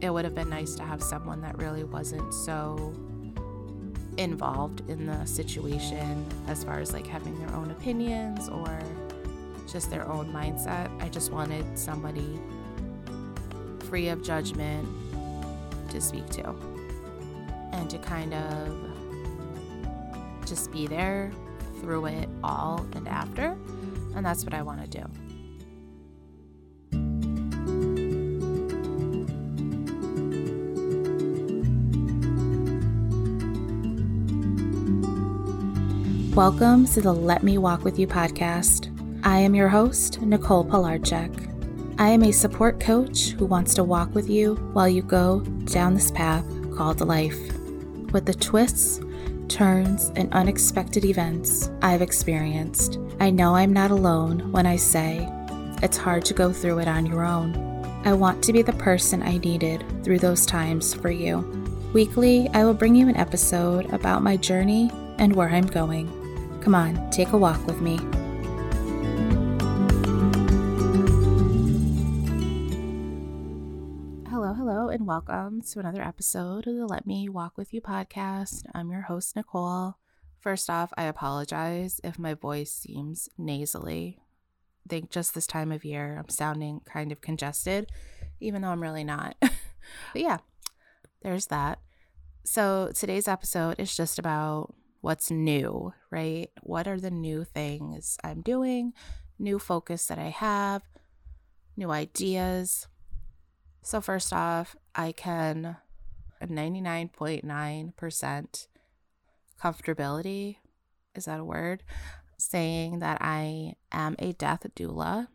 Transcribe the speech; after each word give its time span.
it 0.00 0.10
would 0.10 0.24
have 0.24 0.34
been 0.34 0.48
nice 0.48 0.74
to 0.76 0.82
have 0.82 1.02
someone 1.02 1.40
that 1.42 1.58
really 1.58 1.84
wasn't 1.84 2.32
so 2.32 2.94
involved 4.16 4.82
in 4.88 5.06
the 5.06 5.24
situation 5.24 6.26
as 6.46 6.64
far 6.64 6.80
as 6.80 6.92
like 6.92 7.06
having 7.06 7.38
their 7.38 7.54
own 7.54 7.70
opinions 7.70 8.48
or 8.48 8.80
just 9.70 9.90
their 9.90 10.06
own 10.08 10.32
mindset. 10.32 10.90
I 11.02 11.08
just 11.08 11.32
wanted 11.32 11.78
somebody 11.78 12.38
free 13.88 14.08
of 14.08 14.22
judgment 14.22 14.88
to 15.90 16.00
speak 16.00 16.28
to 16.30 16.54
and 17.72 17.88
to 17.90 17.98
kind 17.98 18.34
of 18.34 18.90
just 20.46 20.72
be 20.72 20.86
there 20.86 21.32
through 21.80 22.06
it 22.06 22.28
all 22.42 22.86
and 22.94 23.06
after. 23.08 23.56
And 24.14 24.24
that's 24.26 24.44
what 24.44 24.54
I 24.54 24.62
want 24.62 24.80
to 24.82 24.98
do. 24.98 25.29
Welcome 36.34 36.86
to 36.86 37.00
the 37.00 37.12
Let 37.12 37.42
Me 37.42 37.58
Walk 37.58 37.82
With 37.82 37.98
You 37.98 38.06
podcast. 38.06 38.96
I 39.24 39.38
am 39.38 39.52
your 39.52 39.68
host, 39.68 40.22
Nicole 40.22 40.64
Palarczyk. 40.64 41.98
I 41.98 42.10
am 42.10 42.22
a 42.22 42.30
support 42.30 42.78
coach 42.78 43.30
who 43.30 43.46
wants 43.46 43.74
to 43.74 43.82
walk 43.82 44.14
with 44.14 44.30
you 44.30 44.54
while 44.72 44.88
you 44.88 45.02
go 45.02 45.40
down 45.64 45.92
this 45.92 46.12
path 46.12 46.44
called 46.76 47.00
life. 47.00 47.36
With 48.12 48.26
the 48.26 48.34
twists, 48.34 49.00
turns, 49.48 50.12
and 50.14 50.32
unexpected 50.32 51.04
events 51.04 51.68
I've 51.82 52.00
experienced, 52.00 53.00
I 53.18 53.30
know 53.30 53.56
I'm 53.56 53.72
not 53.72 53.90
alone 53.90 54.52
when 54.52 54.66
I 54.66 54.76
say 54.76 55.28
it's 55.82 55.96
hard 55.96 56.24
to 56.26 56.34
go 56.34 56.52
through 56.52 56.78
it 56.78 56.88
on 56.88 57.06
your 57.06 57.24
own. 57.24 57.56
I 58.04 58.12
want 58.12 58.44
to 58.44 58.52
be 58.52 58.62
the 58.62 58.72
person 58.74 59.20
I 59.24 59.38
needed 59.38 59.84
through 60.04 60.20
those 60.20 60.46
times 60.46 60.94
for 60.94 61.10
you. 61.10 61.38
Weekly, 61.92 62.48
I 62.54 62.64
will 62.64 62.72
bring 62.72 62.94
you 62.94 63.08
an 63.08 63.16
episode 63.16 63.92
about 63.92 64.22
my 64.22 64.36
journey 64.36 64.92
and 65.18 65.34
where 65.34 65.48
I'm 65.48 65.66
going. 65.66 66.19
Come 66.60 66.74
on, 66.74 67.08
take 67.10 67.30
a 67.30 67.38
walk 67.38 67.66
with 67.66 67.80
me. 67.80 67.96
Hello, 74.28 74.52
hello, 74.52 74.90
and 74.90 75.06
welcome 75.06 75.62
to 75.62 75.80
another 75.80 76.02
episode 76.02 76.66
of 76.66 76.76
the 76.76 76.84
Let 76.84 77.06
Me 77.06 77.30
Walk 77.30 77.56
With 77.56 77.72
You 77.72 77.80
podcast. 77.80 78.64
I'm 78.74 78.90
your 78.90 79.00
host, 79.00 79.36
Nicole. 79.36 79.94
First 80.38 80.68
off, 80.68 80.92
I 80.98 81.04
apologize 81.04 81.98
if 82.04 82.18
my 82.18 82.34
voice 82.34 82.70
seems 82.72 83.30
nasally. 83.38 84.18
I 84.86 84.90
think 84.90 85.10
just 85.10 85.34
this 85.34 85.46
time 85.46 85.72
of 85.72 85.82
year, 85.82 86.18
I'm 86.18 86.28
sounding 86.28 86.82
kind 86.84 87.10
of 87.10 87.22
congested, 87.22 87.90
even 88.38 88.60
though 88.60 88.68
I'm 88.68 88.82
really 88.82 89.04
not. 89.04 89.34
but 89.40 89.50
yeah, 90.14 90.38
there's 91.22 91.46
that. 91.46 91.78
So 92.44 92.92
today's 92.94 93.28
episode 93.28 93.80
is 93.80 93.96
just 93.96 94.18
about 94.18 94.74
what's 95.00 95.30
new, 95.30 95.94
right? 96.10 96.50
What 96.62 96.88
are 96.88 97.00
the 97.00 97.10
new 97.10 97.44
things 97.44 98.18
I'm 98.22 98.42
doing, 98.42 98.92
new 99.38 99.58
focus 99.58 100.06
that 100.06 100.18
I 100.18 100.28
have, 100.28 100.82
new 101.76 101.90
ideas. 101.90 102.86
So, 103.82 104.00
first 104.00 104.32
off, 104.32 104.76
I 104.94 105.12
can 105.12 105.76
99.9% 106.42 108.66
comfortability 109.62 110.56
is 111.14 111.24
that 111.24 111.40
a 111.40 111.44
word? 111.44 111.82
Saying 112.38 113.00
that 113.00 113.18
I 113.20 113.74
am 113.92 114.16
a 114.18 114.32
death 114.32 114.66
doula. 114.74 115.28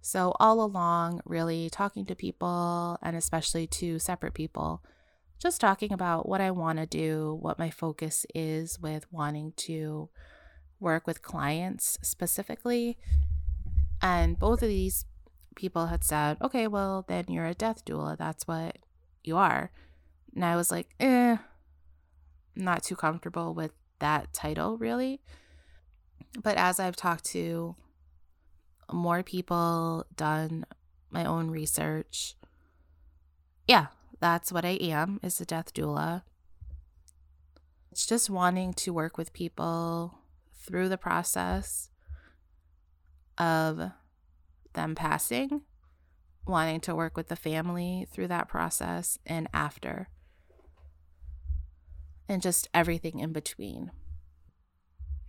So, 0.00 0.34
all 0.40 0.62
along, 0.62 1.20
really 1.24 1.68
talking 1.70 2.06
to 2.06 2.14
people 2.14 2.98
and 3.02 3.16
especially 3.16 3.66
to 3.66 3.98
separate 3.98 4.34
people 4.34 4.82
just 5.38 5.60
talking 5.60 5.92
about 5.92 6.28
what 6.28 6.40
I 6.40 6.50
want 6.50 6.78
to 6.78 6.86
do, 6.86 7.38
what 7.40 7.58
my 7.58 7.70
focus 7.70 8.26
is 8.34 8.80
with 8.80 9.10
wanting 9.12 9.52
to 9.56 10.08
work 10.80 11.06
with 11.06 11.22
clients 11.22 11.98
specifically. 12.02 12.98
And 14.02 14.38
both 14.38 14.62
of 14.62 14.68
these 14.68 15.06
people 15.54 15.86
had 15.86 16.04
said, 16.04 16.38
okay, 16.42 16.66
well, 16.66 17.04
then 17.08 17.26
you're 17.28 17.46
a 17.46 17.54
death 17.54 17.84
doula. 17.84 18.16
That's 18.16 18.46
what 18.46 18.78
you 19.24 19.36
are. 19.36 19.70
And 20.34 20.44
I 20.44 20.56
was 20.56 20.70
like, 20.70 20.88
eh, 21.00 21.36
not 22.54 22.82
too 22.82 22.96
comfortable 22.96 23.54
with 23.54 23.72
that 23.98 24.32
title, 24.32 24.76
really. 24.76 25.20
But 26.42 26.56
as 26.56 26.78
I've 26.78 26.96
talked 26.96 27.24
to 27.26 27.74
more 28.92 29.22
people, 29.22 30.06
done 30.16 30.64
my 31.10 31.24
own 31.24 31.50
research, 31.50 32.34
yeah, 33.66 33.86
that's 34.20 34.50
what 34.52 34.64
I 34.64 34.78
am 34.80 35.20
is 35.22 35.40
a 35.40 35.44
death 35.44 35.72
doula. 35.72 36.22
It's 37.92 38.06
just 38.06 38.30
wanting 38.30 38.74
to 38.74 38.92
work 38.92 39.18
with 39.18 39.32
people 39.32 40.18
through 40.54 40.88
the 40.88 40.98
process 40.98 41.90
of 43.36 43.90
them 44.74 44.94
passing, 44.94 45.62
wanting 46.46 46.80
to 46.80 46.94
work 46.94 47.16
with 47.16 47.28
the 47.28 47.36
family 47.36 48.06
through 48.10 48.28
that 48.28 48.48
process 48.48 49.18
and 49.26 49.48
after, 49.52 50.08
and 52.28 52.42
just 52.42 52.68
everything 52.74 53.20
in 53.20 53.32
between. 53.32 53.90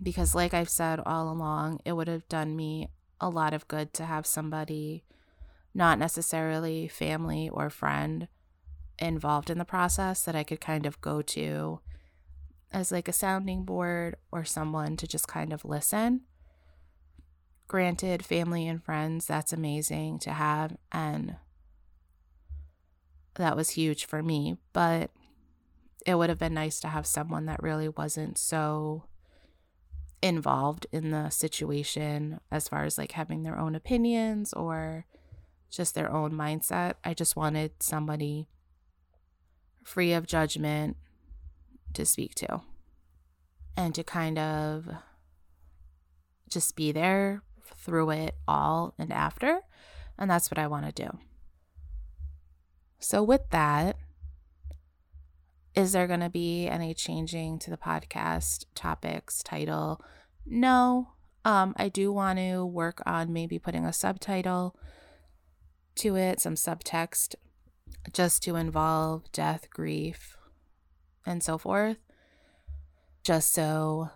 Because, 0.02 0.34
like 0.34 0.54
I've 0.54 0.70
said 0.70 1.00
all 1.06 1.32
along, 1.32 1.80
it 1.86 1.94
would 1.94 2.08
have 2.08 2.28
done 2.30 2.56
me 2.56 2.90
a 3.20 3.30
lot 3.30 3.54
of 3.54 3.68
good 3.68 3.94
to 3.96 4.06
have 4.06 4.26
somebody, 4.26 5.04
not 5.74 6.00
necessarily 6.00 6.88
family 6.88 7.50
or 7.50 7.70
friend, 7.70 8.28
involved 9.00 9.50
in 9.50 9.58
the 9.58 9.66
process 9.66 10.24
that 10.24 10.36
I 10.36 10.44
could 10.44 10.62
kind 10.62 10.86
of 10.86 11.02
go 11.02 11.22
to 11.22 11.80
as 12.72 12.92
like 12.92 13.08
a 13.08 13.14
sounding 13.14 13.64
board 13.64 14.16
or 14.32 14.46
someone 14.46 14.98
to 14.98 15.08
just 15.08 15.28
kind 15.28 15.52
of 15.52 15.66
listen. 15.66 16.22
Granted, 17.68 18.26
family 18.26 18.68
and 18.68 18.84
friends, 18.84 19.26
that's 19.26 19.54
amazing 19.54 20.20
to 20.20 20.32
have. 20.32 20.78
And 20.92 21.36
that 23.36 23.56
was 23.56 23.72
huge 23.72 24.06
for 24.06 24.22
me. 24.22 24.58
But 24.74 25.12
it 26.06 26.16
would 26.16 26.30
have 26.30 26.40
been 26.40 26.54
nice 26.54 26.80
to 26.82 26.88
have 26.88 27.06
someone 27.06 27.46
that 27.46 27.62
really 27.62 27.90
wasn't 27.90 28.38
so 28.38 29.04
involved 30.22 30.86
in 30.92 31.12
the 31.12 31.30
situation 31.30 32.40
as 32.52 32.68
far 32.68 32.84
as 32.84 32.98
like 32.98 33.14
having 33.14 33.44
their 33.44 33.58
own 33.58 33.76
opinions 33.76 34.52
or 34.54 35.06
just 35.70 35.96
their 35.96 36.12
own 36.12 36.32
mindset. 36.32 36.96
I 37.04 37.14
just 37.14 37.36
wanted 37.36 37.72
somebody 37.82 38.48
free 39.84 40.14
of 40.14 40.28
judgment 40.28 40.98
to 41.94 42.06
speak 42.06 42.36
to 42.36 42.62
and 43.76 43.96
to 43.96 44.04
kind 44.04 44.38
of 44.38 44.88
just 46.50 46.76
be 46.76 46.92
there 46.92 47.44
through 47.76 48.10
it 48.12 48.36
all 48.48 48.94
and 48.98 49.12
after. 49.12 49.62
And 50.18 50.30
that's 50.30 50.52
what 50.52 50.60
I 50.60 50.68
want 50.68 50.86
to 50.86 51.04
do. 51.04 51.18
So, 53.00 53.24
with 53.24 53.50
that, 53.52 53.96
is 55.74 55.94
there 55.94 56.08
going 56.08 56.20
to 56.20 56.30
be 56.30 56.68
any 56.68 56.94
changing 56.94 57.60
to 57.60 57.70
the 57.70 57.78
podcast 57.78 58.66
topics, 58.76 59.42
title? 59.42 60.02
No. 60.46 61.14
Um, 61.46 61.74
I 61.78 61.88
do 61.88 62.12
want 62.12 62.38
to 62.40 62.66
work 62.66 63.02
on 63.06 63.32
maybe 63.32 63.58
putting 63.60 63.86
a 63.86 63.94
subtitle 63.94 64.76
to 65.96 66.18
it, 66.18 66.42
some 66.42 66.56
subtext 66.56 67.36
just 68.14 68.44
to 68.44 68.56
involve 68.56 69.32
death, 69.32 69.70
grief, 69.70 70.38
and 71.26 71.44
so 71.44 71.58
forth. 71.58 71.98
Just 73.24 73.54
so 73.54 74.10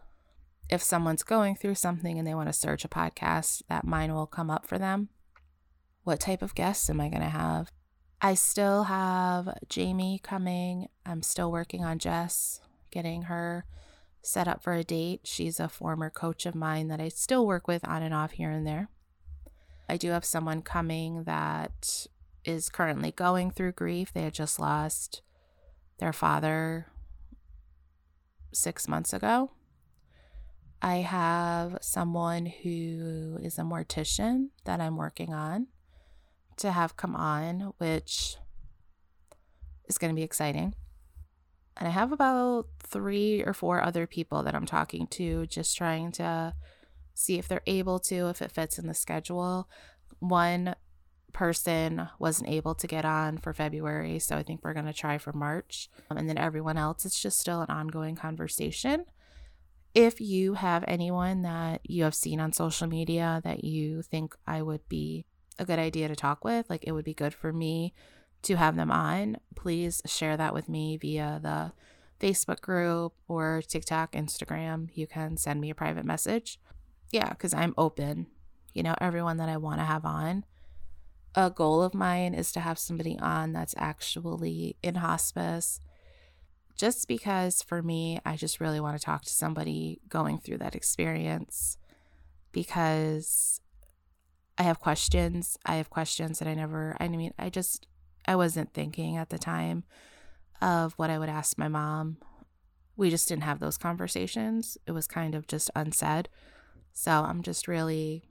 if 0.69 0.81
someone's 0.81 1.23
going 1.23 1.55
through 1.55 1.75
something 1.75 2.17
and 2.17 2.27
they 2.27 2.33
want 2.33 2.49
to 2.49 2.53
search 2.53 2.85
a 2.85 2.89
podcast, 2.89 3.61
that 3.69 3.85
mine 3.85 4.13
will 4.13 4.27
come 4.27 4.49
up 4.49 4.66
for 4.66 4.79
them. 4.79 5.09
What 6.03 6.19
type 6.19 6.41
of 6.41 6.55
guests 6.55 6.89
am 6.89 6.99
I 6.99 7.09
going 7.09 7.21
to 7.21 7.29
have? 7.29 7.71
I 8.21 8.33
still 8.35 8.83
have 8.85 9.57
Jamie 9.68 10.19
coming. 10.24 10.88
I'm 11.06 11.21
still 11.21 11.51
working 11.51 11.83
on 11.83 12.00
Jess, 12.00 12.62
getting 12.89 13.24
her 13.24 13.65
set 14.21 14.47
up 14.47 14.63
for 14.63 14.74
a 14.74 14.83
date. 14.83 15.21
She's 15.25 15.59
a 15.59 15.68
former 15.68 16.09
coach 16.09 16.45
of 16.45 16.56
mine 16.56 16.88
that 16.88 17.01
I 17.01 17.09
still 17.09 17.45
work 17.45 17.68
with 17.68 17.86
on 17.88 18.01
and 18.01 18.13
off 18.13 18.31
here 18.31 18.50
and 18.50 18.65
there. 18.65 18.88
I 19.89 19.97
do 19.97 20.12
have 20.12 20.24
someone 20.24 20.62
coming 20.62 21.25
that 21.25 22.07
is 22.45 22.69
currently 22.69 23.12
going 23.12 23.51
through 23.51 23.74
grief. 23.74 24.12
They 24.13 24.24
had 24.24 24.34
just 24.34 24.60
lost 24.60 25.22
their 26.00 26.13
father 26.13 26.88
six 28.51 28.88
months 28.88 29.13
ago. 29.13 29.51
I 30.81 30.98
have 30.98 31.78
someone 31.81 32.45
who 32.45 33.40
is 33.42 33.57
a 33.57 33.62
mortician 33.62 34.50
that 34.66 34.81
I'm 34.81 34.98
working 34.98 35.34
on 35.34 35.68
to 36.57 36.72
have 36.72 36.98
come 36.98 37.16
on, 37.16 37.74
which 37.78 38.36
is 39.88 39.98
going 39.98 40.13
to 40.13 40.16
be 40.16 40.24
exciting. 40.24 40.75
And 41.78 41.88
I 41.88 41.92
have 41.92 42.12
about 42.12 42.68
three 42.80 43.44
or 43.44 43.54
four 43.54 43.81
other 43.81 44.06
people 44.06 44.44
that 44.44 44.54
I'm 44.54 44.66
talking 44.66 45.07
to, 45.07 45.48
just 45.48 45.75
trying 45.75 46.12
to 46.13 46.54
see 47.13 47.39
if 47.39 47.48
they're 47.48 47.62
able 47.66 48.00
to, 48.00 48.30
if 48.30 48.42
it 48.42 48.51
fits 48.51 48.78
in 48.78 48.88
the 48.88 48.94
schedule. 48.94 49.69
One 50.19 50.75
person 51.33 52.07
wasn't 52.19 52.50
able 52.50 52.75
to 52.75 52.88
get 52.88 53.06
on 53.06 53.38
for 53.38 53.53
February, 53.53 54.19
so 54.19 54.38
I 54.38 54.44
think 54.44 54.62
we're 54.63 54.74
going 54.74 54.85
to 54.85 54.94
try 54.94 55.18
for 55.18 55.33
March. 55.33 55.89
Um, 56.09 56.18
and 56.18 56.30
then 56.30 56.38
everyone 56.38 56.77
else, 56.77 57.06
it's 57.06 57.21
just 57.21 57.39
still 57.39 57.62
an 57.62 57.69
ongoing 57.69 58.15
conversation. 58.15 59.06
If 59.94 60.21
you 60.21 60.56
have 60.56 60.83
anyone 60.88 61.44
that 61.44 61.81
you 61.83 62.03
have 62.03 62.15
seen 62.15 62.39
on 62.39 62.53
social 62.53 62.88
media 62.88 63.41
that 63.44 63.63
you 63.63 64.01
think 64.01 64.35
I 64.47 64.62
would 64.62 64.88
be 64.89 65.25
a 65.59 65.65
good 65.65 65.80
idea 65.80 66.07
to 66.07 66.15
talk 66.15 66.44
with, 66.44 66.69
like 66.69 66.83
it 66.85 66.94
would 66.94 67.06
be 67.06 67.13
good 67.13 67.33
for 67.33 67.53
me 67.53 67.94
to 68.44 68.56
have 68.56 68.75
them 68.75 68.91
on, 68.91 69.38
please 69.56 70.01
share 70.06 70.36
that 70.38 70.53
with 70.53 70.68
me 70.68 70.97
via 70.97 71.39
the 71.41 71.71
Facebook 72.19 72.62
group 72.62 73.13
or 73.27 73.62
TikTok, 73.68 74.13
Instagram. 74.13 74.89
You 74.94 75.07
can 75.07 75.38
send 75.38 75.62
me 75.62 75.69
a 75.69 75.75
private 75.75 76.06
message. 76.06 76.59
Yeah, 77.12 77.29
because 77.29 77.53
I'm 77.53 77.74
open. 77.77 78.27
You 78.74 78.81
know, 78.81 78.95
everyone 79.00 79.38
that 79.38 79.50
I 79.50 79.57
want 79.57 79.79
to 79.79 79.86
have 79.86 80.06
on. 80.06 80.45
A 81.35 81.50
goal 81.50 81.81
of 81.81 81.95
mine 81.95 82.33
is 82.33 82.51
to 82.51 82.59
have 82.59 82.77
somebody 82.77 83.18
on 83.19 83.53
that's 83.53 83.74
actually 83.77 84.77
in 84.83 84.95
hospice. 84.95 85.80
Just 86.75 87.07
because 87.07 87.62
for 87.62 87.81
me, 87.81 88.19
I 88.25 88.35
just 88.35 88.59
really 88.59 88.80
want 88.80 89.00
to 89.00 89.03
talk 89.03 89.24
to 89.24 89.30
somebody 89.30 90.00
going 90.09 90.39
through 90.39 90.59
that 90.59 90.75
experience 90.75 91.77
because 92.51 93.62
I 94.57 94.63
have 94.63 94.80
questions. 94.80 95.57
I 95.65 95.75
have 95.75 95.89
questions 95.89 96.39
that 96.39 96.47
I 96.47 96.53
never, 96.53 96.95
I 97.00 97.07
mean, 97.07 97.33
I 97.39 97.50
just, 97.50 97.88
I 98.27 98.36
wasn't 98.36 98.74
thinking 98.74 99.18
at 99.18 99.29
the 99.29 99.39
time 99.39 99.83
of 100.62 100.94
what 100.94 101.09
I 101.09 101.18
would 101.18 101.29
ask 101.29 101.57
my 101.57 101.68
mom. 101.68 102.18
We 102.95 103.09
just 103.09 103.27
didn't 103.27 103.44
have 103.44 103.59
those 103.59 103.77
conversations. 103.77 104.77
It 104.86 104.91
was 104.91 105.07
kind 105.07 105.33
of 105.33 105.47
just 105.47 105.71
unsaid. 105.75 106.29
So 106.94 107.12
I'm 107.12 107.41
just 107.41 107.68
really, 107.68 108.24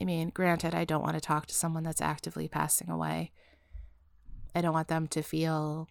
I 0.00 0.04
mean, 0.04 0.30
granted, 0.30 0.74
I 0.74 0.84
don't 0.84 1.02
want 1.02 1.14
to 1.14 1.20
talk 1.20 1.46
to 1.46 1.54
someone 1.54 1.82
that's 1.82 2.00
actively 2.00 2.48
passing 2.48 2.88
away. 2.88 3.32
I 4.54 4.60
don't 4.60 4.72
want 4.72 4.88
them 4.88 5.06
to 5.08 5.22
feel 5.22 5.88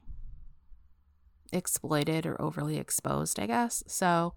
exploited 1.53 2.25
or 2.25 2.41
overly 2.41 2.77
exposed, 2.77 3.39
I 3.39 3.47
guess. 3.47 3.83
So 3.87 4.33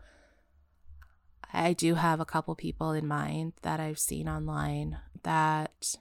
I 1.53 1.73
do 1.73 1.95
have 1.95 2.21
a 2.21 2.25
couple 2.25 2.55
people 2.55 2.93
in 2.93 3.07
mind 3.07 3.55
that 3.63 3.81
I've 3.81 3.99
seen 3.99 4.29
online 4.29 4.99
that 5.23 5.97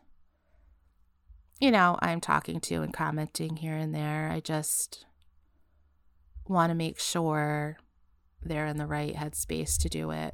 you 1.62 1.70
know, 1.70 2.00
I'm 2.02 2.20
talking 2.20 2.60
to 2.62 2.82
and 2.82 2.92
commenting 2.92 3.58
here 3.58 3.76
and 3.76 3.94
there. 3.94 4.32
I 4.32 4.40
just 4.40 5.06
want 6.48 6.72
to 6.72 6.76
make 6.76 7.00
sure 7.00 7.78
they're 8.42 8.66
in 8.66 8.78
the 8.78 8.88
right 8.88 9.14
headspace 9.14 9.78
to 9.82 9.88
do 9.88 10.10
it. 10.10 10.34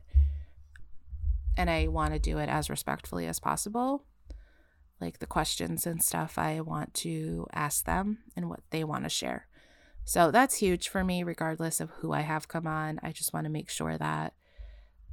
And 1.57 1.69
I 1.69 1.87
want 1.87 2.13
to 2.13 2.19
do 2.19 2.37
it 2.37 2.47
as 2.47 2.69
respectfully 2.69 3.25
as 3.25 3.39
possible. 3.39 4.05
Like 5.01 5.19
the 5.19 5.25
questions 5.25 5.85
and 5.85 6.01
stuff, 6.01 6.37
I 6.37 6.61
want 6.61 6.93
to 6.95 7.47
ask 7.51 7.85
them 7.85 8.19
and 8.35 8.49
what 8.49 8.61
they 8.69 8.83
want 8.83 9.03
to 9.03 9.09
share. 9.09 9.47
So 10.05 10.31
that's 10.31 10.55
huge 10.55 10.87
for 10.87 11.03
me, 11.03 11.23
regardless 11.23 11.81
of 11.81 11.89
who 11.89 12.13
I 12.13 12.21
have 12.21 12.47
come 12.47 12.65
on. 12.65 12.99
I 13.03 13.11
just 13.11 13.33
want 13.33 13.45
to 13.45 13.51
make 13.51 13.69
sure 13.69 13.97
that 13.97 14.33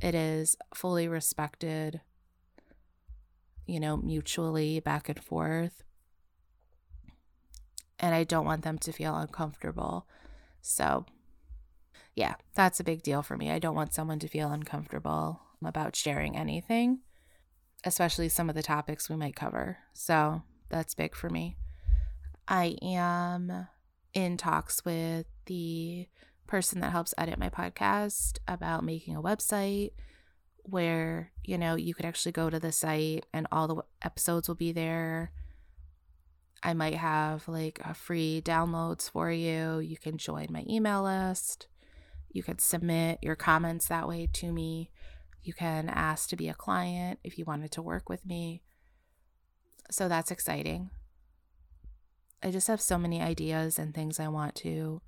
it 0.01 0.15
is 0.15 0.57
fully 0.73 1.09
respected, 1.09 2.01
you 3.67 3.81
know, 3.81 3.97
mutually 3.97 4.79
back 4.81 5.09
and 5.09 5.23
forth 5.23 5.83
and 7.99 8.15
I 8.15 8.25
don't 8.25 8.45
want 8.45 8.63
them 8.63 8.79
to 8.79 8.93
feel 8.93 9.17
uncomfortable. 9.17 10.07
So, 10.61 11.07
yeah, 12.15 12.35
that's 12.55 12.81
a 12.81 12.85
big 12.85 13.03
deal 13.03 13.23
for 13.23 13.37
me. 13.37 13.51
I 13.51 13.59
don't 13.59 13.75
want 13.75 13.95
someone 13.95 14.19
to 14.21 14.29
feel 14.29 14.51
uncomfortable 14.51 15.41
about 15.67 15.97
sharing 15.97 16.37
anything, 16.37 17.01
especially 17.85 18.29
some 18.29 18.49
of 18.49 18.55
the 18.55 18.63
topics 18.63 19.09
we 19.09 19.17
might 19.17 19.37
cover. 19.37 19.79
So, 19.93 20.43
that's 20.69 20.95
big 20.95 21.15
for 21.15 21.31
me. 21.31 21.57
I 22.49 22.77
am 22.83 23.69
in 24.13 24.37
talks 24.37 24.85
with 24.85 25.27
the 25.47 26.09
person 26.47 26.81
that 26.81 26.93
helps 26.93 27.15
edit 27.17 27.39
my 27.39 27.49
podcast 27.49 28.39
about 28.47 28.85
making 28.85 29.17
a 29.17 29.23
website 29.23 29.93
where, 30.63 31.33
you 31.43 31.59
know, 31.59 31.75
you 31.75 31.95
could 31.95 32.07
actually 32.07 32.33
go 32.33 32.51
to 32.51 32.59
the 32.59 32.73
site 32.73 33.27
and 33.33 33.47
all 33.53 33.69
the 33.69 33.83
episodes 34.03 34.49
will 34.49 34.55
be 34.55 34.73
there 34.73 35.33
I 36.65 36.73
might 36.73 36.95
have 36.95 37.47
like 37.47 37.79
a 37.85 37.93
free 37.93 38.41
downloads 38.43 39.11
for 39.11 39.31
you. 39.31 39.81
You 39.81 39.99
can 39.99 40.17
join 40.17 40.47
my 40.49 40.65
email 40.67 41.03
list. 41.03 41.67
You 42.31 42.43
could 42.43 42.61
submit 42.63 43.19
your 43.21 43.37
comments 43.37 43.87
that 43.89 44.09
way 44.09 44.29
to 44.33 44.51
me. 44.51 44.91
You 45.45 45.53
can 45.53 45.89
ask 45.91 46.29
to 46.31 46.37
be 46.37 46.49
a 46.49 46.55
client 46.55 47.21
if 47.23 47.39
you 47.39 47.45
wanted 47.45 47.71
to 47.73 47.83
work 47.83 48.09
with 48.09 48.25
me. 48.25 48.63
So 49.91 50.09
that's 50.09 50.31
exciting. 50.31 50.91
I 52.43 52.51
just 52.51 52.69
have 52.69 52.81
so 52.81 52.99
many 52.99 53.21
ideas 53.21 53.79
and 53.79 53.95
things 53.95 54.19
I 54.19 54.29
want 54.29 54.55
to 54.57 55.03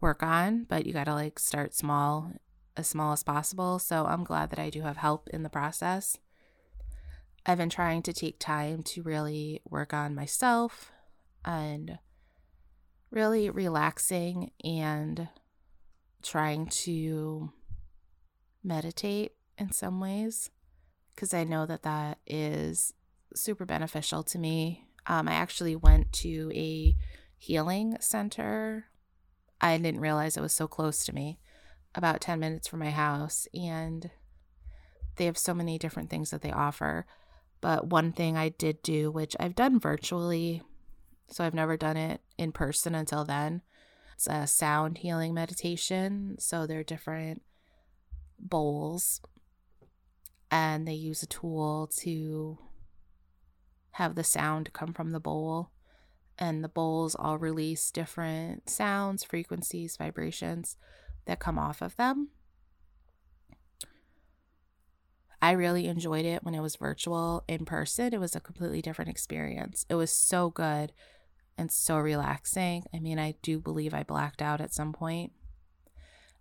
work 0.00 0.22
on, 0.22 0.64
but 0.64 0.86
you 0.86 0.92
got 0.92 1.04
to 1.04 1.14
like 1.14 1.38
start 1.38 1.74
small, 1.74 2.32
as 2.76 2.86
small 2.86 3.12
as 3.12 3.22
possible. 3.22 3.78
So 3.78 4.06
I'm 4.06 4.24
glad 4.24 4.50
that 4.50 4.58
I 4.58 4.70
do 4.70 4.82
have 4.82 4.96
help 4.96 5.28
in 5.28 5.42
the 5.42 5.50
process. 5.50 6.16
I've 7.44 7.58
been 7.58 7.70
trying 7.70 8.02
to 8.02 8.12
take 8.12 8.38
time 8.38 8.82
to 8.84 9.02
really 9.02 9.60
work 9.68 9.94
on 9.94 10.14
myself 10.14 10.92
and 11.44 11.98
really 13.10 13.48
relaxing 13.48 14.50
and 14.64 15.28
trying 16.22 16.66
to 16.66 17.52
meditate 18.62 19.32
in 19.58 19.72
some 19.72 20.00
ways 20.00 20.50
because 21.14 21.34
I 21.34 21.44
know 21.44 21.66
that 21.66 21.82
that 21.82 22.18
is 22.26 22.94
super 23.34 23.66
beneficial 23.66 24.22
to 24.22 24.38
me. 24.38 24.86
Um, 25.06 25.28
I 25.28 25.32
actually 25.32 25.74
went 25.74 26.12
to 26.14 26.52
a 26.54 26.94
healing 27.36 27.96
center. 28.00 28.86
I 29.60 29.76
didn't 29.78 30.00
realize 30.00 30.36
it 30.36 30.42
was 30.42 30.52
so 30.52 30.68
close 30.68 31.04
to 31.06 31.14
me, 31.14 31.40
about 31.94 32.20
10 32.20 32.38
minutes 32.38 32.68
from 32.68 32.78
my 32.80 32.90
house. 32.90 33.48
And 33.52 34.10
they 35.16 35.24
have 35.24 35.38
so 35.38 35.54
many 35.54 35.78
different 35.78 36.08
things 36.08 36.30
that 36.30 36.42
they 36.42 36.52
offer. 36.52 37.04
But 37.60 37.88
one 37.88 38.12
thing 38.12 38.36
I 38.36 38.50
did 38.50 38.82
do, 38.82 39.10
which 39.10 39.34
I've 39.40 39.56
done 39.56 39.80
virtually, 39.80 40.62
so 41.28 41.44
I've 41.44 41.54
never 41.54 41.76
done 41.76 41.96
it 41.96 42.20
in 42.38 42.52
person 42.52 42.94
until 42.94 43.24
then, 43.24 43.62
it's 44.14 44.28
a 44.28 44.46
sound 44.46 44.98
healing 44.98 45.34
meditation. 45.34 46.36
So 46.38 46.66
there 46.66 46.80
are 46.80 46.84
different 46.84 47.42
bowls, 48.38 49.20
and 50.50 50.86
they 50.86 50.94
use 50.94 51.22
a 51.22 51.26
tool 51.26 51.90
to 51.98 52.58
have 53.92 54.14
the 54.14 54.24
sound 54.24 54.72
come 54.72 54.92
from 54.92 55.10
the 55.10 55.20
bowl. 55.20 55.70
And 56.40 56.62
the 56.62 56.68
bowls 56.68 57.16
all 57.16 57.36
release 57.36 57.90
different 57.90 58.70
sounds, 58.70 59.24
frequencies, 59.24 59.96
vibrations 59.96 60.76
that 61.26 61.40
come 61.40 61.58
off 61.58 61.82
of 61.82 61.96
them. 61.96 62.28
I 65.42 65.52
really 65.52 65.86
enjoyed 65.86 66.24
it 66.24 66.44
when 66.44 66.54
it 66.54 66.60
was 66.60 66.76
virtual. 66.76 67.44
In 67.48 67.64
person, 67.64 68.14
it 68.14 68.20
was 68.20 68.36
a 68.36 68.40
completely 68.40 68.82
different 68.82 69.10
experience. 69.10 69.84
It 69.88 69.96
was 69.96 70.12
so 70.12 70.50
good 70.50 70.92
and 71.56 71.70
so 71.70 71.98
relaxing. 71.98 72.84
I 72.94 73.00
mean, 73.00 73.18
I 73.18 73.34
do 73.42 73.58
believe 73.58 73.92
I 73.92 74.04
blacked 74.04 74.42
out 74.42 74.60
at 74.60 74.72
some 74.72 74.92
point. 74.92 75.32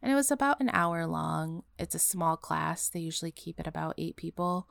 And 0.01 0.11
it 0.11 0.15
was 0.15 0.31
about 0.31 0.59
an 0.61 0.69
hour 0.73 1.05
long. 1.05 1.63
It's 1.79 1.95
a 1.95 1.99
small 1.99 2.37
class. 2.37 2.87
They 2.87 2.99
usually 2.99 3.31
keep 3.31 3.59
it 3.59 3.67
about 3.67 3.95
eight 3.97 4.15
people 4.15 4.69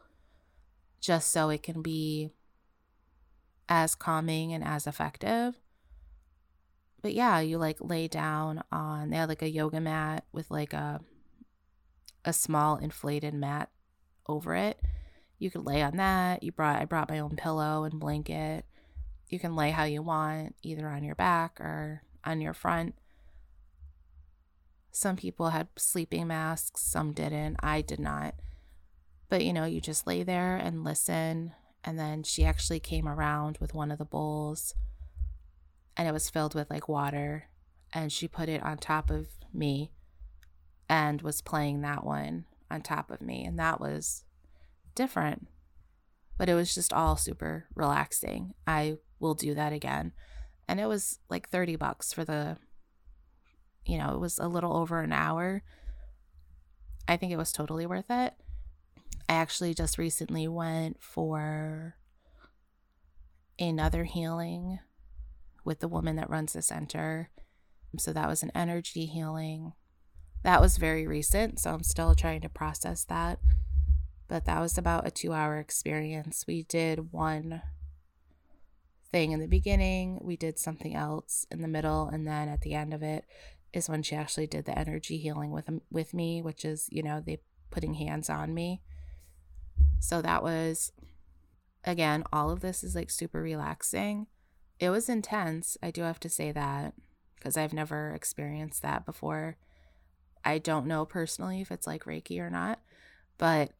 just 1.01 1.31
so 1.31 1.51
it 1.51 1.63
can 1.63 1.83
be 1.83 2.31
as 3.69 3.95
calming 3.95 4.53
and 4.53 4.65
as 4.65 4.87
effective. 4.87 5.57
But 7.03 7.15
yeah, 7.15 7.41
you 7.41 7.59
like 7.59 7.77
lay 7.81 8.09
down 8.09 8.63
on 8.73 9.11
they 9.11 9.17
had 9.17 9.29
like 9.29 9.43
a 9.43 9.51
yoga 9.51 9.81
mat 9.81 10.25
with 10.33 10.51
like 10.51 10.73
a 10.73 11.01
a 12.25 12.33
small 12.33 12.77
inflated 12.77 13.35
mat 13.35 13.71
over 14.29 14.55
it. 14.55 14.81
You 15.39 15.51
could 15.51 15.67
lay 15.67 15.83
on 15.83 15.97
that. 15.97 16.43
You 16.43 16.53
brought 16.53 16.81
I 16.81 16.85
brought 16.85 17.11
my 17.11 17.19
own 17.19 17.37
pillow 17.37 17.85
and 17.85 18.01
blanket. 18.01 18.65
You 19.29 19.39
can 19.39 19.57
lay 19.57 19.71
how 19.71 19.85
you 19.85 20.03
want, 20.03 20.55
either 20.63 20.89
on 20.89 21.05
your 21.05 21.15
back 21.15 21.61
or 21.61 22.03
on 22.25 22.41
your 22.41 22.55
front. 22.55 22.95
Some 24.97 25.17
people 25.17 25.51
had 25.51 25.69
sleeping 25.77 26.29
masks, 26.29 26.81
some 26.81 27.13
didn't. 27.13 27.57
I 27.63 27.83
did 27.83 28.01
not. 28.01 28.35
But 29.29 29.45
you 29.45 29.53
know, 29.53 29.67
you 29.67 29.79
just 29.79 30.07
lay 30.07 30.23
there 30.23 30.57
and 30.57 30.85
listen. 30.85 31.53
And 31.85 31.99
then 31.99 32.23
she 32.23 32.47
actually 32.47 32.81
came 32.81 33.07
around 33.07 33.59
with 33.61 33.75
one 33.75 33.91
of 33.91 33.99
the 33.99 34.07
bowls 34.07 34.75
and 35.99 36.09
it 36.09 36.13
was 36.13 36.31
filled 36.31 36.55
with 36.55 36.71
like 36.71 36.89
water. 36.89 37.51
And 37.93 38.11
she 38.11 38.27
put 38.27 38.49
it 38.49 38.63
on 38.63 38.79
top 38.79 39.11
of 39.11 39.29
me 39.53 39.93
and 40.89 41.21
was 41.21 41.43
playing 41.43 41.83
that 41.83 42.03
one 42.03 42.47
on 42.71 42.81
top 42.81 43.11
of 43.11 43.21
me. 43.21 43.45
And 43.45 43.59
that 43.59 43.79
was 43.79 44.25
different. 44.95 45.47
But 46.39 46.49
it 46.49 46.55
was 46.55 46.75
just 46.75 46.95
all 46.95 47.19
super 47.19 47.67
relaxing. 47.75 48.55
I 48.67 48.97
will 49.21 49.35
do 49.35 49.53
that 49.57 49.75
again. 49.75 50.13
And 50.67 50.81
it 50.81 50.87
was 50.87 51.19
like 51.29 51.51
30 51.51 51.77
bucks 51.77 52.15
for 52.15 52.25
the, 52.25 52.57
you 53.87 53.99
know, 53.99 54.15
it 54.15 54.21
was 54.21 54.39
a 54.39 54.49
little 54.49 54.77
over 54.77 55.01
an 55.01 55.13
hour. 55.13 55.63
I 57.09 57.17
think 57.17 57.33
it 57.33 57.39
was 57.39 57.53
totally 57.53 57.87
worth 57.87 58.11
it. 58.11 58.35
I 59.29 59.35
actually 59.35 59.75
just 59.75 59.97
recently 59.97 60.49
went 60.49 61.03
for 61.03 61.97
another 63.59 64.05
healing 64.05 64.81
with 65.65 65.81
the 65.81 65.89
woman 65.89 66.17
that 66.17 66.31
runs 66.31 66.53
the 66.53 66.63
center. 66.63 67.31
So 67.99 68.13
that 68.13 68.29
was 68.29 68.43
an 68.43 68.53
energy 68.55 69.07
healing. 69.07 69.73
That 70.43 70.61
was 70.61 70.77
very 70.77 71.07
recent, 71.07 71.59
so 71.59 71.73
I'm 71.73 71.83
still 71.83 72.15
trying 72.15 72.41
to 72.43 72.49
process 72.49 73.05
that. 73.05 73.39
But 74.29 74.45
that 74.45 74.61
was 74.61 74.77
about 74.77 75.07
a 75.07 75.11
two 75.11 75.33
hour 75.33 75.59
experience. 75.59 76.45
We 76.47 76.65
did 76.65 77.13
one 77.13 77.63
thing 79.13 79.31
in 79.33 79.41
the 79.41 79.47
beginning, 79.47 80.19
we 80.21 80.37
did 80.37 80.59
something 80.59 80.95
else 80.95 81.47
in 81.51 81.63
the 81.63 81.69
middle, 81.69 82.09
and 82.09 82.27
then 82.27 82.49
at 82.49 82.63
the 82.63 82.75
end 82.75 82.93
of 82.93 83.03
it 83.03 83.25
is 83.77 83.89
when 83.89 84.03
she 84.03 84.17
actually 84.17 84.47
did 84.47 84.65
the 84.65 84.79
energy 84.79 85.19
healing 85.19 85.51
with 85.51 85.69
with 85.91 86.15
me, 86.15 86.43
which 86.43 86.65
is, 86.65 86.89
you 86.91 87.03
know, 87.03 87.23
they 87.25 87.39
putting 87.71 87.95
hands 87.95 88.31
on 88.31 88.55
me. 88.55 88.83
So 90.01 90.23
that 90.23 90.43
was 90.43 90.93
again, 91.85 92.25
all 92.33 92.51
of 92.51 92.61
this 92.61 92.83
is 92.83 92.95
like 92.95 93.11
super 93.11 93.41
relaxing. 93.41 94.27
It 94.79 94.91
was 94.91 95.09
intense, 95.09 95.77
I 95.83 95.91
do 95.91 96.03
have 96.03 96.21
to 96.21 96.29
say 96.29 96.53
that, 96.53 96.95
because 97.37 97.57
I've 97.57 97.73
never 97.73 98.11
experienced 98.11 98.83
that 98.83 99.07
before. 99.07 99.57
I 100.45 100.59
don't 100.59 100.87
know 100.87 101.05
personally 101.05 101.61
if 101.61 101.71
it's 101.71 101.87
like 101.87 102.05
Reiki 102.05 102.41
or 102.41 102.51
not, 102.51 102.81
but 103.39 103.71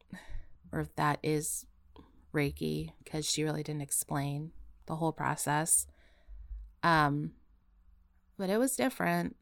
or 0.71 0.81
if 0.81 0.95
that 0.95 1.19
is 1.23 1.65
Reiki 2.33 2.91
because 3.03 3.29
she 3.29 3.43
really 3.43 3.63
didn't 3.63 3.81
explain 3.81 4.51
the 4.85 4.95
whole 4.95 5.11
process. 5.11 5.87
Um, 6.83 7.31
but 8.37 8.49
it 8.49 8.57
was 8.57 8.75
different. 8.75 9.35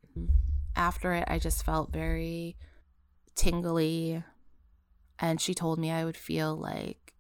After 0.75 1.13
it, 1.13 1.25
I 1.27 1.39
just 1.39 1.63
felt 1.63 1.91
very 1.91 2.57
tingly. 3.35 4.23
And 5.19 5.39
she 5.39 5.53
told 5.53 5.79
me 5.79 5.91
I 5.91 6.05
would 6.05 6.17
feel 6.17 6.55
like 6.55 7.13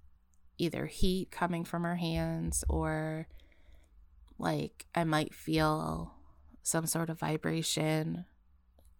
either 0.57 0.85
heat 0.85 1.31
coming 1.31 1.63
from 1.63 1.83
her 1.83 1.95
hands 1.95 2.63
or 2.69 3.27
like 4.37 4.85
I 4.95 5.03
might 5.03 5.33
feel 5.33 6.13
some 6.63 6.87
sort 6.87 7.09
of 7.09 7.19
vibration 7.19 8.25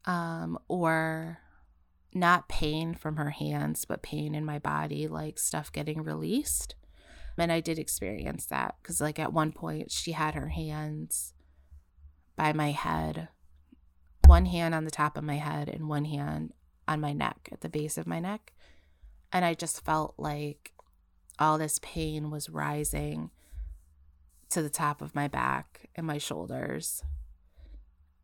um, 0.05 0.57
or 0.67 1.39
not 2.13 2.47
pain 2.47 2.93
from 2.93 3.17
her 3.17 3.31
hands, 3.31 3.85
but 3.85 4.01
pain 4.01 4.33
in 4.33 4.45
my 4.45 4.59
body, 4.59 5.07
like 5.07 5.37
stuff 5.37 5.71
getting 5.71 6.03
released. 6.03 6.75
And 7.37 7.51
I 7.51 7.59
did 7.59 7.77
experience 7.77 8.45
that 8.45 8.75
because, 8.81 9.01
like, 9.01 9.19
at 9.19 9.33
one 9.33 9.51
point, 9.51 9.91
she 9.91 10.13
had 10.13 10.35
her 10.35 10.49
hands 10.49 11.33
by 12.37 12.53
my 12.53 12.71
head, 12.71 13.27
one 14.25 14.45
hand 14.45 14.73
on 14.73 14.85
the 14.85 14.91
top 14.91 15.17
of 15.17 15.23
my 15.23 15.35
head, 15.35 15.69
and 15.69 15.87
one 15.87 16.05
hand 16.05 16.53
on 16.87 16.99
my 17.01 17.13
neck, 17.13 17.49
at 17.51 17.61
the 17.61 17.69
base 17.69 17.97
of 17.97 18.07
my 18.07 18.19
neck. 18.19 18.53
And 19.31 19.43
I 19.43 19.53
just 19.53 19.83
felt 19.83 20.15
like 20.17 20.71
all 21.39 21.57
this 21.57 21.79
pain 21.81 22.31
was 22.31 22.49
rising 22.49 23.31
to 24.49 24.61
the 24.61 24.69
top 24.69 25.01
of 25.01 25.15
my 25.15 25.27
back 25.27 25.89
and 25.95 26.07
my 26.07 26.17
shoulders. 26.17 27.03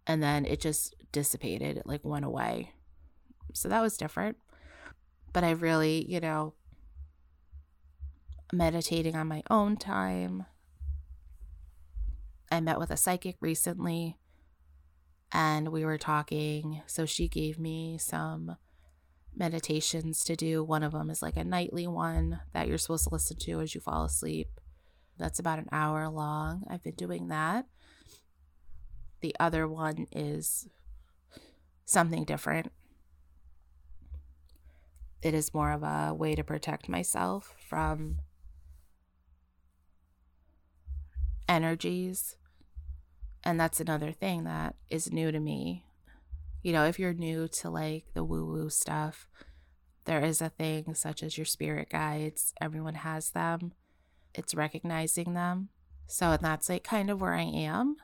And 0.08 0.22
then 0.22 0.46
it 0.46 0.60
just 0.60 0.96
dissipated, 1.12 1.78
it 1.78 1.86
like 1.86 2.04
went 2.04 2.26
away. 2.26 2.74
So 3.54 3.70
that 3.70 3.82
was 3.82 3.98
different. 3.98 4.38
But 5.34 5.44
I 5.44 5.52
really, 5.52 6.06
you 6.10 6.20
know, 6.20 6.54
meditating 8.54 9.16
on 9.16 9.28
my 9.28 9.44
own 9.50 9.78
time. 9.78 10.46
I 12.52 12.60
met 12.60 12.80
with 12.80 12.92
a 12.92 12.98
psychic 12.98 13.38
recently 13.40 14.18
and 15.32 15.70
we 15.70 15.86
were 15.86 15.98
talking. 15.98 16.82
So 16.88 17.06
she 17.06 17.28
gave 17.28 17.60
me 17.60 17.98
some 17.98 18.58
meditations 19.36 20.24
to 20.26 20.36
do. 20.36 20.64
One 20.64 20.84
of 20.84 20.92
them 20.92 21.10
is 21.10 21.22
like 21.22 21.38
a 21.38 21.44
nightly 21.44 21.88
one 21.88 22.42
that 22.54 22.68
you're 22.68 22.78
supposed 22.78 23.06
to 23.06 23.14
listen 23.14 23.38
to 23.38 23.62
as 23.62 23.74
you 23.74 23.82
fall 23.82 24.04
asleep. 24.04 24.60
That's 25.18 25.40
about 25.40 25.60
an 25.60 25.70
hour 25.72 26.10
long. 26.10 26.64
I've 26.70 26.84
been 26.84 26.96
doing 26.96 27.28
that. 27.30 27.66
The 29.22 29.36
other 29.40 29.68
one 29.68 30.08
is 30.12 30.68
something 31.86 32.26
different. 32.26 32.72
It 35.22 35.36
is 35.36 35.54
more 35.54 35.72
of 35.72 35.84
a 35.84 36.14
way 36.14 36.34
to 36.34 36.44
protect 36.44 36.90
myself 36.90 37.56
from 37.70 38.20
energies. 41.48 42.36
And 43.44 43.60
that's 43.60 43.80
another 43.80 44.12
thing 44.12 44.44
that 44.44 44.76
is 44.90 45.12
new 45.12 45.32
to 45.32 45.40
me. 45.40 45.86
You 46.62 46.74
know, 46.74 46.86
if 46.86 47.00
you're 47.00 47.14
new 47.14 47.48
to 47.48 47.70
like 47.70 48.06
the 48.14 48.24
woo 48.24 48.46
woo 48.46 48.70
stuff, 48.70 49.28
there 50.06 50.24
is 50.24 50.42
a 50.42 50.50
thing 50.50 50.94
such 50.94 51.24
as 51.24 51.38
your 51.38 51.46
spirit 51.46 51.90
guides. 51.90 52.54
Everyone 52.62 52.96
has 52.96 53.32
them, 53.32 53.74
it's 54.34 54.54
recognizing 54.54 55.34
them. 55.34 55.70
So, 56.08 56.32
and 56.32 56.44
that's 56.44 56.70
like 56.70 56.84
kind 56.84 57.10
of 57.10 57.22
where 57.22 57.34
I 57.34 57.44
am 57.44 57.96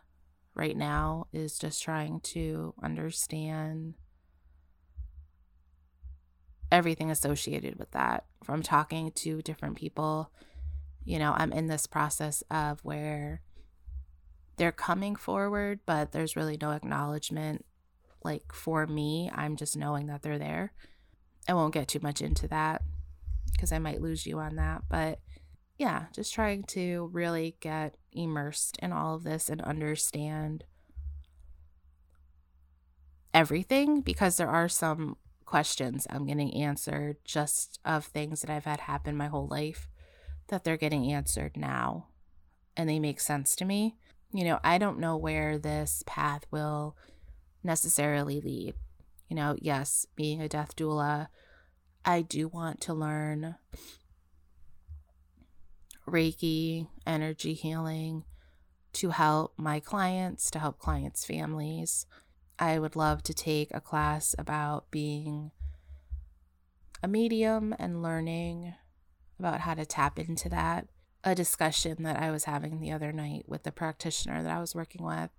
right 0.56 0.76
now, 0.78 1.28
is 1.32 1.60
just 1.60 1.84
trying 1.84 2.20
to 2.22 2.74
understand 2.82 3.94
everything 6.72 7.12
associated 7.12 7.78
with 7.78 7.92
that 7.92 8.26
from 8.44 8.64
talking 8.64 9.12
to 9.12 9.42
different 9.42 9.78
people 9.78 10.32
you 11.08 11.20
know, 11.20 11.34
I'm 11.38 11.54
in 11.54 11.68
this 11.68 11.88
process 11.88 12.44
of 12.52 12.82
where 12.84 13.40
they're 14.58 14.72
coming 14.72 15.16
forward, 15.16 15.80
but 15.86 16.12
there's 16.12 16.36
really 16.36 16.58
no 16.60 16.72
acknowledgement. 16.72 17.66
Like 18.24 18.52
for 18.54 18.86
me, 18.88 19.32
I'm 19.34 19.56
just 19.56 19.78
knowing 19.78 20.08
that 20.08 20.22
they're 20.22 20.40
there. 20.40 20.74
I 21.48 21.54
won't 21.54 21.74
get 21.74 21.88
too 21.88 22.00
much 22.02 22.22
into 22.22 22.48
that 22.50 22.82
because 23.54 23.72
I 23.72 23.80
might 23.80 24.02
lose 24.02 24.26
you 24.26 24.40
on 24.40 24.56
that. 24.56 24.84
But 24.90 25.20
yeah, 25.78 26.06
just 26.14 26.34
trying 26.34 26.64
to 26.64 27.10
really 27.14 27.56
get 27.60 27.96
immersed 28.12 28.78
in 28.82 28.92
all 28.92 29.16
of 29.16 29.24
this 29.24 29.48
and 29.48 29.62
understand 29.62 30.64
everything 33.34 34.02
because 34.02 34.38
there 34.38 34.50
are 34.50 34.68
some 34.68 35.18
questions 35.46 36.08
I'm 36.10 36.26
getting 36.26 36.54
answered 36.56 37.18
just 37.24 37.80
of 37.86 38.06
things 38.06 38.42
that 38.42 38.50
I've 38.50 38.66
had 38.66 38.82
happen 38.82 39.16
my 39.16 39.28
whole 39.28 39.48
life 39.48 39.88
that 40.48 40.64
they're 40.64 40.78
getting 40.78 41.12
answered 41.12 41.56
now 41.56 42.08
and 42.76 42.90
they 42.90 43.00
make 43.00 43.20
sense 43.20 43.56
to 43.58 43.66
me. 43.66 43.96
You 44.34 44.44
know, 44.44 44.60
I 44.64 44.78
don't 44.78 45.00
know 45.00 45.18
where 45.18 45.58
this 45.58 46.04
path 46.06 46.46
will 46.52 46.96
necessarily 47.64 48.42
lead. 48.42 48.76
You 49.30 49.36
know, 49.36 49.56
yes, 49.60 50.06
being 50.16 50.42
a 50.42 50.50
death 50.50 50.76
doula, 50.76 51.28
I 52.06 52.22
do 52.22 52.48
want 52.48 52.82
to 52.82 52.94
learn 52.94 53.56
Reiki, 56.08 56.88
energy 57.06 57.54
healing 57.54 58.24
to 58.94 59.10
help 59.10 59.54
my 59.58 59.80
clients, 59.80 60.50
to 60.52 60.60
help 60.60 60.80
clients' 60.80 61.26
families. 61.26 62.06
I 62.58 62.80
would 62.80 62.96
love 62.96 63.22
to 63.24 63.34
take 63.34 63.74
a 63.74 63.82
class 63.82 64.34
about 64.40 64.90
being 64.90 65.52
a 67.04 67.08
medium 67.08 67.76
and 67.78 68.02
learning 68.02 68.74
about 69.38 69.62
how 69.62 69.74
to 69.76 69.86
tap 69.86 70.18
into 70.18 70.50
that. 70.50 70.88
A 71.28 71.36
discussion 71.36 72.04
that 72.04 72.18
I 72.18 72.32
was 72.32 72.46
having 72.46 72.80
the 72.80 72.94
other 72.94 73.12
night 73.12 73.44
with 73.48 73.64
the 73.64 73.72
practitioner 73.74 74.42
that 74.42 74.56
I 74.58 74.62
was 74.62 74.74
working 74.74 75.04
with. 75.04 75.30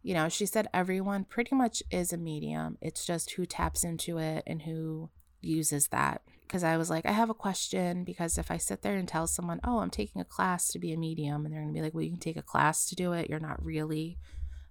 You 0.00 0.14
know, 0.14 0.28
she 0.28 0.46
said 0.46 0.68
everyone 0.72 1.24
pretty 1.24 1.56
much 1.56 1.82
is 1.90 2.12
a 2.12 2.16
medium. 2.16 2.78
It's 2.80 3.04
just 3.04 3.32
who 3.32 3.44
taps 3.44 3.82
into 3.82 4.18
it 4.18 4.44
and 4.46 4.62
who 4.62 5.10
uses 5.40 5.88
that. 5.88 6.22
Because 6.42 6.62
I 6.62 6.76
was 6.76 6.88
like, 6.88 7.04
I 7.04 7.10
have 7.10 7.30
a 7.30 7.34
question. 7.34 8.04
Because 8.04 8.38
if 8.38 8.48
I 8.48 8.58
sit 8.58 8.82
there 8.82 8.94
and 8.94 9.08
tell 9.08 9.26
someone, 9.26 9.58
oh, 9.64 9.78
I'm 9.78 9.90
taking 9.90 10.22
a 10.22 10.24
class 10.24 10.68
to 10.68 10.78
be 10.78 10.92
a 10.92 10.96
medium, 10.96 11.44
and 11.44 11.52
they're 11.52 11.62
going 11.62 11.74
to 11.74 11.76
be 11.76 11.82
like, 11.82 11.94
well, 11.94 12.04
you 12.04 12.12
can 12.12 12.20
take 12.20 12.36
a 12.36 12.42
class 12.42 12.88
to 12.88 12.94
do 12.94 13.12
it. 13.12 13.28
You're 13.28 13.40
not 13.40 13.60
really 13.64 14.18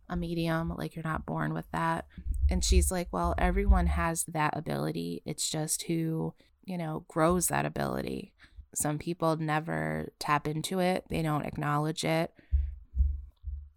a 0.08 0.16
medium. 0.16 0.74
Like, 0.78 0.96
you're 0.96 1.04
not 1.04 1.26
born 1.26 1.54
with 1.54 1.70
that. 1.74 2.06
And 2.50 2.64
she's 2.64 2.90
like, 2.90 3.10
well, 3.12 3.36
everyone 3.38 3.88
has 3.88 4.24
that 4.30 4.56
ability. 4.56 5.24
It's 5.26 5.50
just 5.50 5.84
who, 5.84 6.34
you 6.64 6.78
know, 6.78 7.04
grows 7.10 7.48
that 7.48 7.66
ability. 7.66 8.32
Some 8.74 9.00
people 9.00 9.36
never 9.38 10.12
tap 10.20 10.48
into 10.48 10.80
it, 10.80 11.06
they 11.10 11.22
don't 11.22 11.46
acknowledge 11.46 12.04
it. 12.04 12.34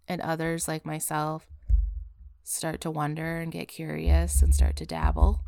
And 0.07 0.21
others, 0.21 0.67
like 0.67 0.85
myself, 0.85 1.45
start 2.43 2.81
to 2.81 2.91
wonder 2.91 3.39
and 3.39 3.51
get 3.51 3.67
curious 3.67 4.41
and 4.41 4.53
start 4.53 4.75
to 4.77 4.85
dabble. 4.85 5.41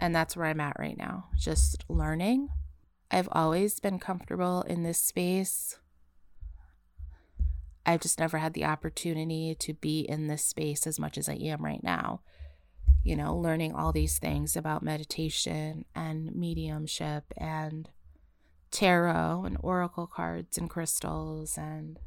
And 0.00 0.14
that's 0.14 0.36
where 0.36 0.46
I'm 0.46 0.60
at 0.60 0.78
right 0.78 0.96
now, 0.96 1.26
just 1.36 1.84
learning. 1.88 2.48
I've 3.10 3.28
always 3.32 3.80
been 3.80 3.98
comfortable 3.98 4.62
in 4.62 4.82
this 4.82 5.00
space. 5.00 5.78
I've 7.86 8.00
just 8.00 8.18
never 8.18 8.38
had 8.38 8.52
the 8.52 8.66
opportunity 8.66 9.56
to 9.60 9.72
be 9.72 10.00
in 10.00 10.26
this 10.26 10.44
space 10.44 10.86
as 10.86 11.00
much 11.00 11.16
as 11.16 11.28
I 11.28 11.34
am 11.34 11.64
right 11.64 11.82
now. 11.82 12.20
You 13.02 13.16
know, 13.16 13.34
learning 13.34 13.74
all 13.74 13.92
these 13.92 14.18
things 14.18 14.56
about 14.56 14.82
meditation 14.82 15.86
and 15.94 16.34
mediumship 16.36 17.24
and 17.36 17.88
tarot 18.70 19.44
and 19.44 19.56
oracle 19.60 20.06
cards 20.06 20.58
and 20.58 20.68
crystals 20.68 21.56
and 21.56 21.98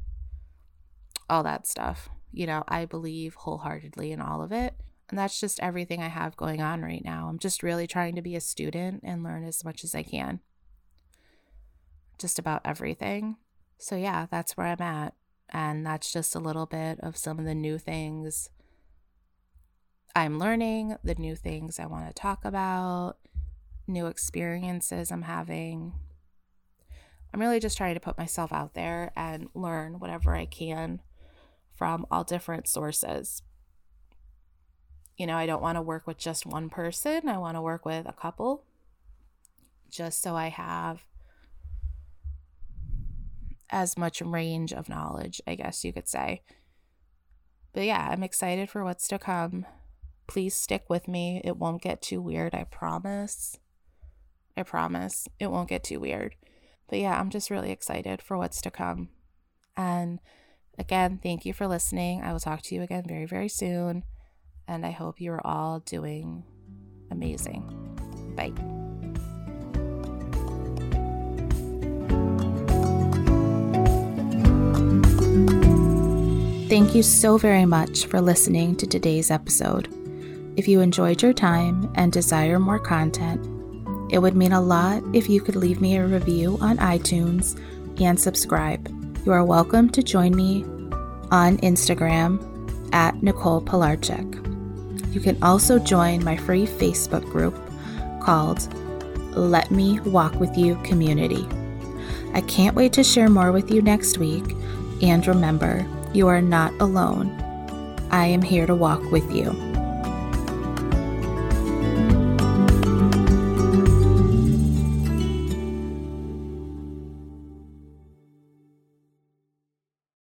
all 1.28 1.42
that 1.42 1.66
stuff. 1.66 2.08
You 2.32 2.46
know, 2.46 2.64
I 2.68 2.84
believe 2.84 3.34
wholeheartedly 3.34 4.12
in 4.12 4.20
all 4.20 4.42
of 4.42 4.52
it. 4.52 4.74
And 5.08 5.18
that's 5.18 5.38
just 5.38 5.60
everything 5.60 6.02
I 6.02 6.08
have 6.08 6.36
going 6.36 6.62
on 6.62 6.80
right 6.80 7.04
now. 7.04 7.28
I'm 7.28 7.38
just 7.38 7.62
really 7.62 7.86
trying 7.86 8.14
to 8.16 8.22
be 8.22 8.34
a 8.34 8.40
student 8.40 9.02
and 9.04 9.22
learn 9.22 9.44
as 9.44 9.64
much 9.64 9.84
as 9.84 9.94
I 9.94 10.02
can. 10.02 10.40
Just 12.18 12.38
about 12.38 12.62
everything. 12.64 13.36
So, 13.78 13.96
yeah, 13.96 14.26
that's 14.30 14.56
where 14.56 14.68
I'm 14.68 14.80
at. 14.80 15.14
And 15.50 15.84
that's 15.84 16.12
just 16.12 16.34
a 16.34 16.38
little 16.38 16.64
bit 16.64 16.98
of 17.00 17.16
some 17.18 17.38
of 17.38 17.44
the 17.44 17.54
new 17.54 17.76
things 17.76 18.48
I'm 20.14 20.38
learning, 20.38 20.96
the 21.02 21.14
new 21.14 21.34
things 21.34 21.78
I 21.78 21.86
want 21.86 22.06
to 22.06 22.12
talk 22.12 22.44
about, 22.44 23.16
new 23.86 24.06
experiences 24.06 25.10
I'm 25.10 25.22
having. 25.22 25.94
I'm 27.32 27.40
really 27.40 27.60
just 27.60 27.76
trying 27.76 27.94
to 27.94 28.00
put 28.00 28.18
myself 28.18 28.52
out 28.52 28.74
there 28.74 29.12
and 29.16 29.48
learn 29.54 29.98
whatever 29.98 30.34
I 30.34 30.46
can 30.46 31.00
from 31.74 32.06
all 32.10 32.24
different 32.24 32.68
sources. 32.68 33.42
You 35.16 35.26
know, 35.26 35.36
I 35.36 35.46
don't 35.46 35.62
want 35.62 35.76
to 35.76 35.82
work 35.82 36.06
with 36.06 36.18
just 36.18 36.46
one 36.46 36.68
person, 36.68 37.28
I 37.28 37.38
want 37.38 37.56
to 37.56 37.62
work 37.62 37.84
with 37.84 38.06
a 38.06 38.12
couple 38.12 38.64
just 39.92 40.22
so 40.22 40.34
I 40.34 40.48
have 40.48 41.04
as 43.70 43.96
much 43.96 44.20
range 44.20 44.72
of 44.72 44.88
knowledge, 44.88 45.40
I 45.46 45.54
guess 45.54 45.84
you 45.84 45.92
could 45.92 46.08
say. 46.08 46.42
But 47.72 47.84
yeah, 47.84 48.08
I'm 48.10 48.22
excited 48.22 48.68
for 48.68 48.84
what's 48.84 49.06
to 49.08 49.18
come. 49.18 49.66
Please 50.26 50.54
stick 50.54 50.84
with 50.88 51.08
me. 51.08 51.40
It 51.44 51.56
won't 51.56 51.82
get 51.82 52.02
too 52.02 52.20
weird, 52.20 52.54
I 52.54 52.64
promise. 52.64 53.58
I 54.56 54.62
promise. 54.62 55.28
It 55.38 55.50
won't 55.50 55.68
get 55.68 55.84
too 55.84 56.00
weird. 56.00 56.36
But 56.88 56.98
yeah, 56.98 57.18
I'm 57.18 57.30
just 57.30 57.50
really 57.50 57.70
excited 57.70 58.20
for 58.20 58.36
what's 58.36 58.60
to 58.62 58.70
come. 58.70 59.08
And 59.76 60.20
again, 60.78 61.20
thank 61.22 61.46
you 61.46 61.52
for 61.52 61.66
listening. 61.66 62.22
I 62.22 62.32
will 62.32 62.40
talk 62.40 62.62
to 62.62 62.74
you 62.74 62.82
again 62.82 63.04
very, 63.06 63.26
very 63.26 63.48
soon. 63.48 64.04
And 64.68 64.86
I 64.86 64.90
hope 64.90 65.20
you 65.20 65.32
are 65.32 65.46
all 65.46 65.80
doing 65.80 66.44
amazing. 67.10 67.62
Bye. 68.36 68.52
Thank 76.68 76.94
you 76.94 77.02
so 77.02 77.36
very 77.36 77.66
much 77.66 78.06
for 78.06 78.22
listening 78.22 78.76
to 78.76 78.86
today's 78.86 79.30
episode. 79.30 79.88
If 80.56 80.66
you 80.66 80.80
enjoyed 80.80 81.20
your 81.20 81.34
time 81.34 81.92
and 81.96 82.10
desire 82.10 82.58
more 82.58 82.78
content, 82.78 83.46
it 84.12 84.20
would 84.20 84.36
mean 84.36 84.52
a 84.52 84.60
lot 84.60 85.02
if 85.14 85.30
you 85.30 85.40
could 85.40 85.56
leave 85.56 85.80
me 85.80 85.96
a 85.96 86.06
review 86.06 86.58
on 86.60 86.76
iTunes 86.76 87.58
and 87.98 88.20
subscribe. 88.20 88.86
You 89.24 89.32
are 89.32 89.42
welcome 89.42 89.88
to 89.88 90.02
join 90.02 90.36
me 90.36 90.64
on 91.30 91.56
Instagram 91.58 92.38
at 92.92 93.22
Nicole 93.22 93.62
Palarczyk. 93.62 95.14
You 95.14 95.20
can 95.20 95.42
also 95.42 95.78
join 95.78 96.22
my 96.22 96.36
free 96.36 96.66
Facebook 96.66 97.24
group 97.24 97.58
called 98.22 98.68
Let 99.34 99.70
Me 99.70 99.98
Walk 100.00 100.34
With 100.34 100.58
You 100.58 100.76
Community. 100.84 101.48
I 102.34 102.42
can't 102.42 102.76
wait 102.76 102.92
to 102.92 103.02
share 103.02 103.30
more 103.30 103.50
with 103.50 103.70
you 103.70 103.80
next 103.80 104.18
week, 104.18 104.44
and 105.00 105.26
remember, 105.26 105.86
you 106.12 106.28
are 106.28 106.42
not 106.42 106.74
alone. 106.80 107.30
I 108.10 108.26
am 108.26 108.42
here 108.42 108.66
to 108.66 108.74
walk 108.74 109.10
with 109.10 109.34
you. 109.34 109.71